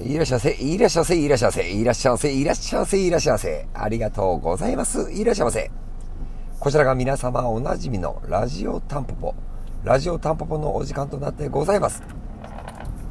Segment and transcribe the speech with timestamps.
[0.00, 3.68] いらっしゃいませ、いらっしゃいませ、いらっしゃいませ、いらっしゃいませ、いらっしゃいませ、いらっしゃせ。
[3.74, 5.10] ありがとうございます。
[5.10, 5.70] いらっしゃいませ。
[6.60, 9.34] こちらが皆様おなじみのラジオタンポポ。
[9.82, 12.02] ラジオタンポポのお時間となってございます。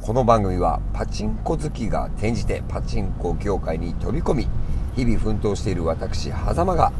[0.00, 4.48] この番組はパチンコ好きが転じてパチンコ業界に飛び込み、
[4.96, 6.92] 日々奮闘している私、狭間が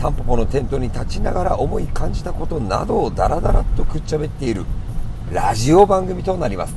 [0.00, 4.64] タンポポのテントに立ちながら思い感じたことなどをダラダラとくっちゃべっている
[5.30, 6.74] ラジオ番組となります。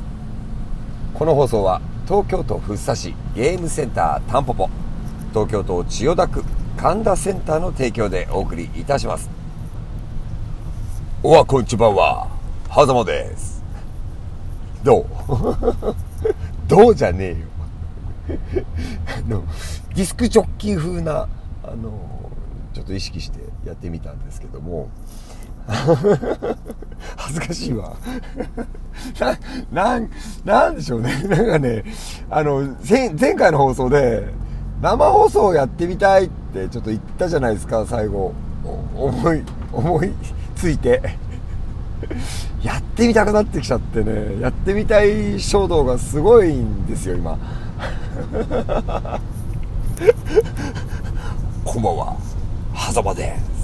[1.14, 4.70] この放送は東京都福生市ゲームセンタータンポポ。
[5.34, 6.42] 東京都千代田区
[6.78, 9.28] 神田センターの提供でお送りいたします。
[11.22, 12.26] おはこんちばんは
[12.70, 13.62] はざまです。
[14.82, 15.06] どう？
[16.66, 17.36] どうじゃね
[18.28, 18.38] えよ。
[19.06, 19.44] あの
[19.94, 21.28] ディスクジョッキー風な
[21.62, 21.90] あの
[22.72, 24.88] ちょっと意識してやってみたんですけども。
[27.16, 27.94] 恥ずかしいわ。
[29.70, 30.08] な、な、
[30.44, 31.22] なんでしょうね。
[31.28, 31.84] なんかね、
[32.30, 34.28] あの、前回の放送で、
[34.80, 38.32] 生放送やってみたいってちょっと言ったじゃないですか、最後。
[38.96, 40.12] 思い、思い
[40.56, 41.02] ついて。
[42.62, 47.38] やってみたくなってきちゃってね、やってみたい衝動がすごいんですよ、今。
[51.64, 52.16] こんばんは、
[52.74, 53.57] 狭間です。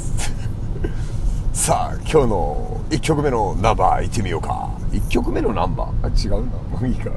[1.64, 4.68] さあ今日の1曲目のナンバーいってみようか。
[4.90, 6.06] 1曲目のナンバー？
[6.06, 7.10] あ違うんだもういいか。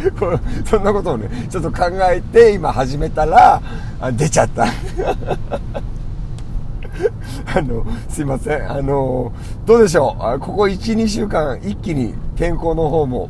[0.64, 3.60] そんなことをねちょっと考えて今始めたら
[4.16, 4.64] 出ちゃった。
[7.54, 8.72] あのすいません。
[8.72, 9.30] あの
[9.66, 10.40] どうでしょう？
[10.40, 13.28] ここ12週間一気に天候の方も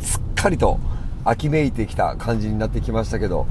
[0.00, 0.78] すっかりと
[1.26, 3.44] 秋めいてきた感じになってきましたけど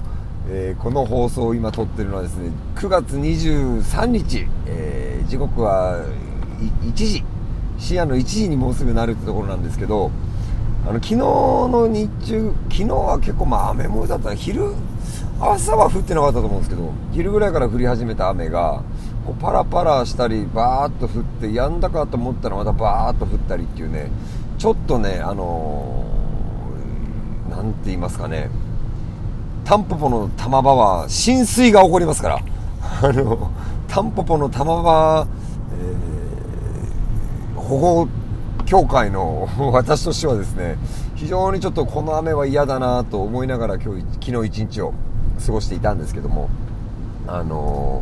[0.50, 6.04] えー、この放送を今撮ってるのはですね9月23日、えー、時刻は
[6.84, 7.24] 1時。
[7.80, 10.12] 深夜の1時にもうすぐなるってところなんですけど
[10.86, 14.74] あの昨日の日中昨日は結構まあ雨もだった昼
[15.40, 18.84] 朝は降ってなかったと思うんですけど昼ぐらいから降り始めた雨が
[19.26, 24.10] こうパラパラしたりバーッと降って止んだかと思ったらまたバーッと降ったりっていうね
[24.58, 26.06] ちょっとねあの
[27.50, 28.50] 何、て言いますかね
[29.66, 32.40] タンポポの玉場は浸水が起こりますから、
[33.02, 33.50] あの、
[33.94, 35.28] タンポポの玉場、
[35.78, 38.08] えー、保護
[38.66, 40.80] 協会の 私としてはですね、
[41.14, 44.96] 非常にちょっとこの雨は嫌だなと思いながら今日、昨日一日を
[45.46, 46.50] 過ごしていたんですけども、
[47.28, 48.02] あの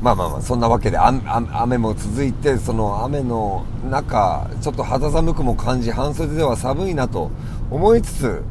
[0.00, 7.30] ー、まあまあまあ、そんなわけで雨も続いて、その雨の中、ちょっと肌寒くも感じ、半袖では寒いなと
[7.70, 8.42] 思いつつ、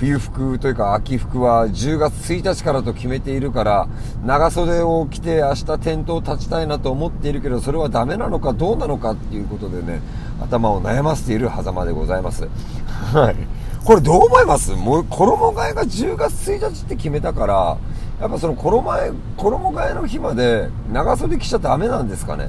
[0.00, 3.86] 冬服というか秋服は10月1日からと決めているから
[4.24, 10.00] 長袖を着て明日店頭立ちたいなと思っているけどそれはダメなのかどうなのかっていうことでね
[10.40, 12.48] 頭を悩ませている狭間でございます。
[13.12, 13.36] はい。
[13.84, 14.72] これどう思います？
[14.72, 17.76] もう衣替えが10月1日って決めたから
[18.20, 22.48] やっぱその衣替え衣替えの日まで長袖着ちゃダメなんですかね？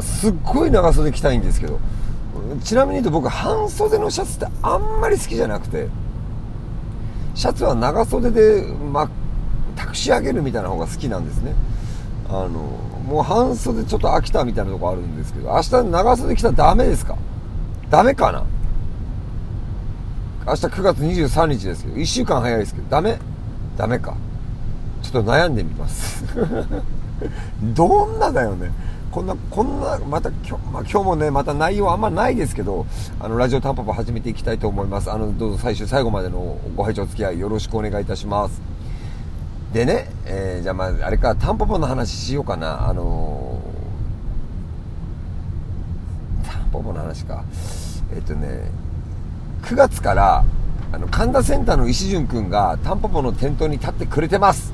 [0.00, 1.78] すっごい長袖着たいんですけど。
[2.62, 5.88] ちなみに言うと僕半袖のシャツってあんまり好きじゃなくて
[7.38, 9.08] シャツは長袖で、ま、
[9.76, 11.54] 託し上げるみたいな方が好きなんですね。
[12.28, 17.16] あの、もう半袖ちょっと飽きたみたいなとこあるんですけど、明日長袖着たらダメですか？
[17.90, 18.42] ダメかな？
[20.48, 23.18] 明日9月23日ですけど、1週間早いですけど、ダメ？
[23.76, 24.16] ダメか。
[25.02, 26.24] ちょっと悩んでみます。
[27.72, 28.72] どんなだよね。
[29.10, 32.86] こんな、こんな、また今日、まあ、今日もね、また内容あんまないですけど、
[33.18, 35.10] あの、ラジオタンポポ始めていきたいと思います。
[35.10, 38.60] あの、どうぞ最終、最後までのご拝聴お付き合いよろしくお願いいたします。
[39.72, 42.86] でね、えー、じゃあまあ、あれか、タンポポの話しようかな。
[42.86, 47.44] あのー、タンポポの話か。
[48.14, 48.70] えっ、とね、
[49.62, 50.44] 9月から、
[50.92, 54.72] あの、神田センターの石潤くんがタンポポの店頭に立ってくれてます。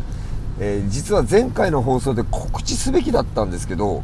[0.59, 4.03] えー、実は前回の放送で告知すべきだったんですけど、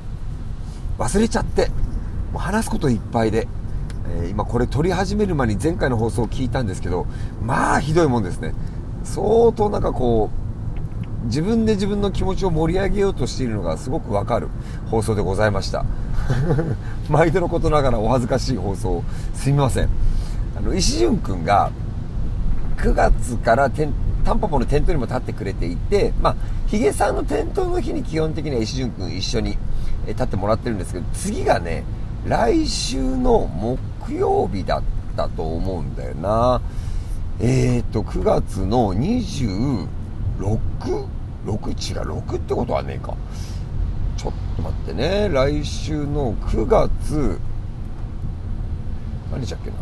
[1.00, 1.68] 忘れちゃって
[2.30, 3.48] もう話すこといっぱいで、
[4.20, 7.06] えー、今これ撮り始める前に前回の放送を聞いたんですけど
[7.42, 8.54] まあひどいもんですね。
[9.02, 10.30] 相当なんかこ
[11.24, 14.48] う自分で自分の気持ちを盛り上げようとしているのがすごくわかる
[14.90, 15.86] 放送でございました。
[17.08, 19.02] 毎度のことながらお恥ずかしい放送
[19.34, 19.88] すみません。
[20.56, 21.70] あの石潤くんが
[22.76, 26.36] 9月からタンポポの店頭にも立ってくれていて、まあ、
[26.66, 29.56] ヒゲさんの店頭の日に基本的には石潤くん一緒に
[30.08, 31.84] 立ってもらってるんですけど、次がね、
[32.26, 34.82] 来週の木曜日だっ
[35.16, 36.60] たと思うんだよな。
[37.40, 41.06] えっ、ー、と、9月の 26?6
[41.46, 41.72] 6違
[42.04, 43.14] う、6ってことはねえか。
[44.16, 45.28] ちょっと待ってね。
[45.30, 47.38] 来週の9月、
[49.30, 49.76] 何日だっけな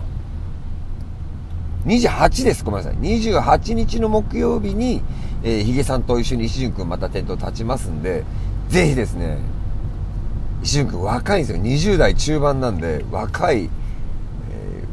[1.86, 2.64] ？28です。
[2.64, 3.00] ごめんなさい。
[3.00, 5.02] 28日の木曜日に、
[5.42, 8.24] えー、ヒゲさんと一緒に石潤くんまたテント立ちますんで、
[8.68, 9.38] ぜひですね、
[10.62, 11.62] 石潤くん若いんですよ。
[11.62, 13.68] 20代中盤なんで、若い、え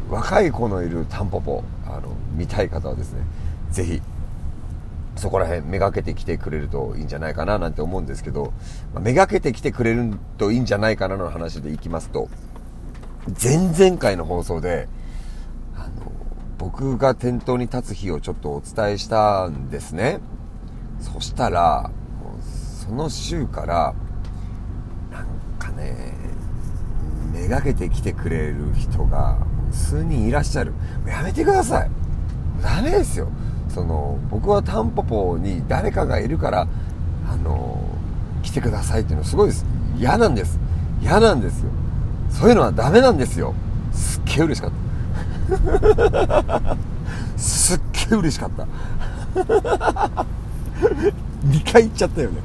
[0.09, 3.21] ー、若い子のいるタンポポ、あの、見たい方はですね、
[3.71, 4.01] ぜひ、
[5.15, 8.53] そこら辺めがけてきてくれるといいんじゃないかななんて思うんですけど、
[8.93, 12.29] まあ、めがけてきてくれるといいんじゃないかなの話でいきますと、
[13.41, 14.87] 前々回の放送で、
[15.75, 16.11] あの、
[16.57, 20.19] 僕が店頭に立つ日をちょっとお伝えしたんですね。
[20.99, 21.89] そしたら、
[22.85, 23.95] その週から、
[25.65, 26.13] かね、
[27.33, 29.37] めがけてきてくれる人が
[29.71, 30.73] 数人いらっしゃる。
[31.07, 31.91] やめてください。
[32.61, 33.29] ダメですよ。
[33.69, 36.67] その、僕はタンポポに誰かがいるから、
[37.29, 37.83] あの、
[38.43, 39.65] 来てくださいっていうのすごいです。
[39.97, 40.59] 嫌なんです。
[41.01, 41.69] 嫌なんですよ。
[42.29, 43.53] そういうのはダメなんですよ。
[43.91, 44.75] すっげえ嬉しかった。
[47.37, 47.79] すっ
[48.09, 48.67] げえ嬉しかった。
[51.45, 52.41] 2回言っちゃったよね。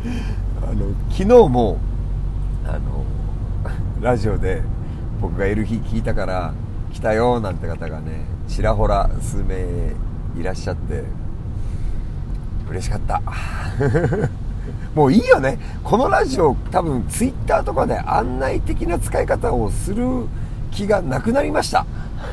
[0.62, 1.78] あの、昨日も、
[2.66, 3.04] あの、
[4.00, 4.62] ラジオで
[5.20, 6.54] 僕がいる日聞いたから
[6.92, 9.94] 来たよなんて方がね、ちらほら数名
[10.40, 11.04] いらっしゃって、
[12.70, 13.20] 嬉しかった。
[14.94, 15.58] もういいよね。
[15.84, 20.06] このラジオ多分ツイッターとかで案内的な使い方をする
[20.70, 21.84] 気がなくなりました。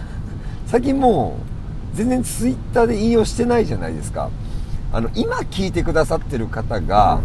[0.68, 1.38] 最近も
[1.94, 4.30] う全然ツイッターで引用してないじゃないですか。
[4.94, 7.20] あの、今聞いてくださってる方が、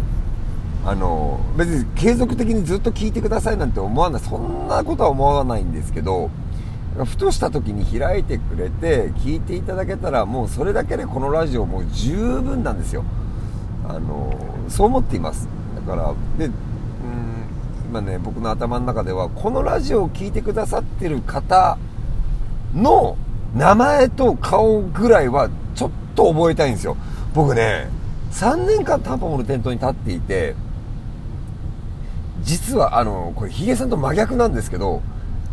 [0.85, 6.29] あの、別に継続的にずっと聞いてくださいなんて思わない、そんなことは思わないんですけど、
[7.05, 13.03] ふとした時に開いてくれて聞いていただけたらもうそれだけでこのラジオもう十分なんですよ。
[13.87, 14.33] あの、
[14.69, 15.47] そう思っています。
[15.75, 16.53] だから、で、うん、
[17.89, 21.77] 今ね、僕の頭の中ではこのラジオを聴いてくださってる方
[22.75, 23.17] の
[23.55, 26.97] 名前と顔ぐらいはちょっと覚えたいんですよ。
[27.33, 27.89] 僕ね、
[28.31, 30.55] 3年間タンポポの店頭に立っていて、
[32.43, 35.01] 実はあの、これヒゲさんと真逆なんですけど、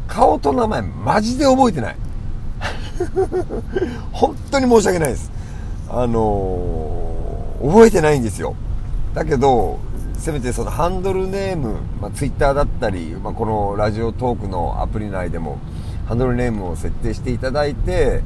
[0.09, 1.97] 顔と名前マジで覚えてない。
[4.13, 5.31] 本当に申し訳ないです。
[5.89, 8.55] あのー、覚えてないんですよ。
[9.15, 9.79] だけど、
[10.19, 15.59] せめてそのハンドルネーム、まあ、ツイッターだったり、まあ、このラジオトークのアプリ内でも、
[16.07, 18.23] ハンドルネームを設定していただいて、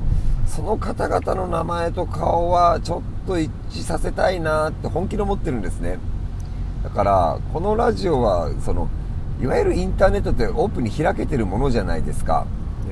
[0.47, 5.99] その方々の名前と顔はちょっと一致させたいなって本気で思ってるんですね。
[6.85, 8.89] だから、このラジオは、その、
[9.41, 12.47] いわゆるインターネットってオープンに開けてるものじゃないですか。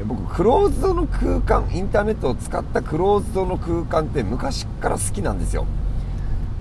[0.07, 5.67] 僕、クローズドの空間、インターネットを使ったクローズドの空間って昔から好きなんですよ。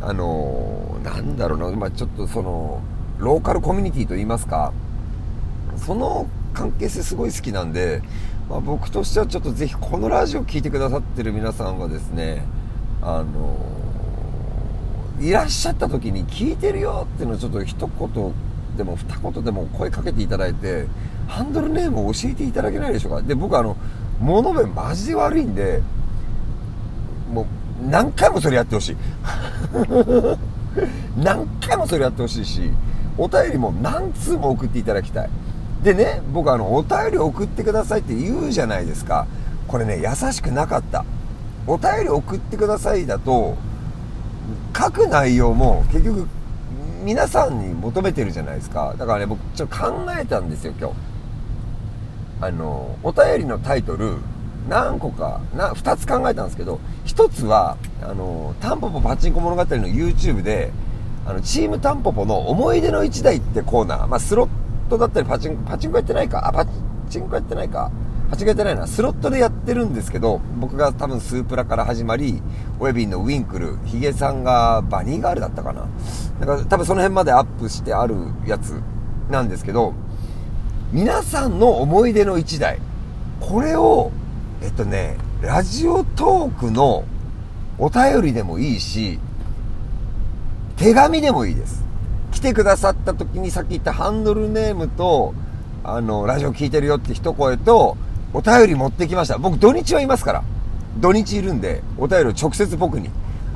[0.01, 2.81] あのー、なんだろうな、まあ、ちょっとその、
[3.17, 4.73] ローカルコミュニティと言いますか、
[5.77, 8.01] その関係性すごい好きなんで、
[8.49, 12.43] まあ、僕としてはちょっとぜひこのラジオを聴いてくださってる皆さんはですね、
[13.01, 13.57] あの、
[15.21, 18.33] いらっしゃった時に聞いてるよっていうのをちょっと一言
[18.75, 20.87] でも二言でも声かけていただいて、
[21.27, 23.21] ハンドルネームを教えていただけないでしょうか。
[23.21, 23.77] で、僕あの、
[24.19, 25.81] 物弁マジで悪いんで、
[27.31, 27.45] もう
[27.89, 28.97] 何回もそれやってほしい。
[31.21, 32.71] 何回もそれやってほしいし、
[33.17, 35.29] お便りも何通も送っていただきたい。
[35.83, 39.27] でね、僕あの、お便り送ってくださいって言うじゃないですか。
[39.67, 41.05] これね、優しくなかった。
[41.67, 43.55] お便り送ってくださいだと、
[44.81, 46.27] 書く内容も結局
[47.03, 48.95] 皆さんに求めてるじゃないですか。
[48.97, 50.95] だからね、僕ちょっと考えたんですよ、今日。
[52.41, 54.17] あの、お便りのタイトル、
[54.67, 60.71] 何個か、な、2つ考えたんですけど、1つは、あの、タンポポパチンコ物語の YouTube で、
[61.27, 64.49] あの、チームタンポポの思い出の1台ってコーナー、まあ、スロッ
[64.89, 66.47] トだったりパチン、パチンコやってないか？
[66.47, 66.65] あ、パ
[67.09, 67.91] チンコやってないか
[68.31, 68.87] 間違えてないな。
[68.87, 72.41] スロットでやってるんですけど、僕が多分スープラから始まり、
[72.79, 75.85] ウェビンのウィンクル、ヒゲさんがバニーガールだったかな。
[76.39, 78.15] だから多分その辺までアップしてある
[78.47, 78.81] やつ
[79.29, 79.93] なんですけど、
[80.93, 82.79] 皆さんの思い出の一台。
[83.41, 84.11] これを、
[84.61, 87.03] えっとね、ラジオトークの
[87.77, 89.19] お便りでもいいし、
[90.77, 91.83] 手紙でもいいです。
[92.31, 95.33] 来てくださった時にさっき言ったハンドルネームと、
[95.83, 97.97] あの、ラジオ聞いてるよって一声と、
[98.33, 99.37] お便り持ってきました。
[99.37, 100.43] 僕土日はいますから。
[100.99, 103.09] 土日いるんで、お便りを直接僕に。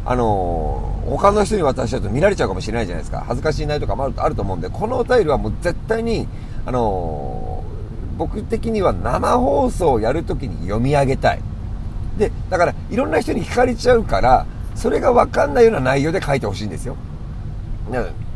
[0.06, 3.24] あのー、他の人に渡しちゃうと見られちゃうかもしれないじゃないですか。
[3.28, 6.28] 恥ずかしいないとかもあると思うんで、このお便りはもう絶対に、
[6.66, 11.42] あのー、僕的には生放送をやるときに読み上げたい。
[12.18, 16.96] で、だから、いろんな人に聞かれちゃうから、それがわかんないような内容で書いてほしいんですよ。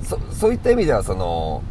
[0.03, 1.61] そそういった意味では、その、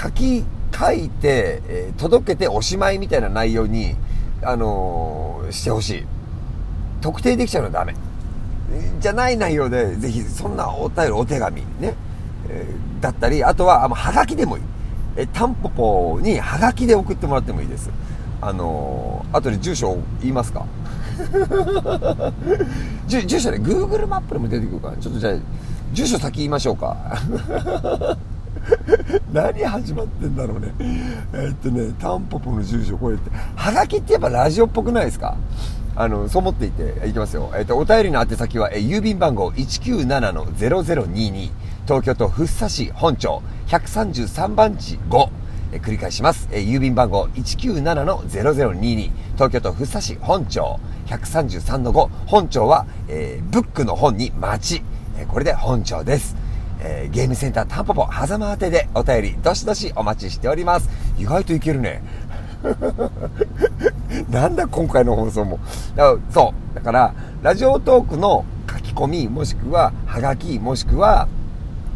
[0.00, 0.44] 書き
[0.78, 3.94] 書いて、え、届けておしまいみたいな内容に、
[4.42, 6.04] あのー、してほしい。
[7.00, 7.94] 特定できちゃうのはダメ。
[9.00, 11.94] じゃない内容で、ぜひ、そんなお便り、お手紙、ね、
[12.48, 14.62] えー、だったり、あとは、あのはがきでもいい。
[15.16, 17.90] え、タンポポにはがきで送ってもらってもいいです。
[18.42, 20.66] あのー、後で住所言いますか？
[23.08, 25.34] 住住所ね、Google マップでも出てくるから、ちょっとじゃあ、
[25.94, 27.18] 住所先言いましょうか。
[29.32, 30.74] 何始まってんだろうね。
[31.32, 33.30] えー、っとね、タンポポの住所こうやって。
[33.54, 35.36] はがきってやっぱラジオっぽくないですか？
[35.98, 37.50] あの、そう思っていて、いきますよ。
[37.56, 41.50] えっ、と、お便りの宛先は、え郵便番号197-0022、
[41.86, 45.28] 東京都福生市本町133番地5、
[45.72, 46.48] え繰り返します。
[46.52, 54.82] え郵便番号197-0022、東京都福生市本町133-5、本町は、えー、ブックの本に町、
[55.18, 56.36] えこれで本町です。
[56.80, 60.88] えー、ゲームセンタータンポポ狭間宛てでお便りどしどしお待ちしております。
[61.18, 62.02] 意外といけるね。
[64.30, 65.58] なんだ今回の放送も。
[65.94, 66.74] だそう。
[66.74, 71.28] だから、ラジオトークの書き込み、もしくは、はがき、もしくは、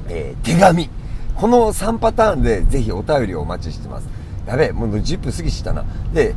[0.09, 0.91] えー、手紙。
[1.37, 4.09] この3パターンでぜひお便りをお待ちしてます。
[4.47, 5.85] やべえ、もう10分過ぎしたな。
[6.13, 6.35] で、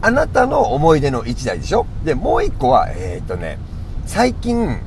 [0.00, 1.86] あなたの思い出の1台でしょ？
[2.04, 3.58] で、もう1個は、えー、っとね、
[4.06, 4.78] 最近、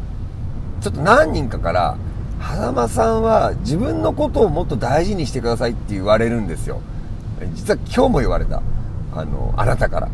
[0.81, 1.97] ちょっと何人かから、
[2.41, 6.81] 狭間さんは自分のことをもっと大事にしてくださいって言われるんですよ。
[7.53, 8.61] 実は今日も言われた。
[9.13, 10.09] あの、あなたから。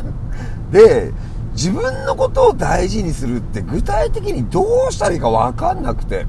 [0.70, 1.12] で、
[1.52, 6.26] 自分のことを大事にするって具体的にどうしたらいいかわかんなくて。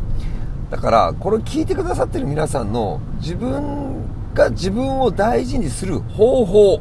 [0.72, 6.80] だから、これ聞いてくださってる皆さんの自分が自分を大事にする方法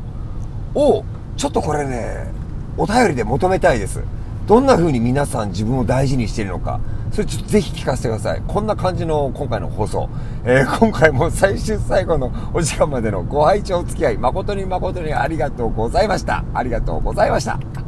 [0.74, 1.04] を、
[1.36, 2.30] ちょっとこれね、
[2.76, 4.02] お便りで求めたいです。
[4.46, 6.80] どんな風に皆さん自分を大事にしているのか、
[7.12, 8.42] それちょっとぜひ聞かせてください。
[8.46, 10.08] こんな感じの今回の放送。
[10.44, 16.44] えー、今回も最終最後のお時間までのご拝聴お付き合い、誠に誠にありがとうございました。
[16.54, 17.78] ありがとうございました。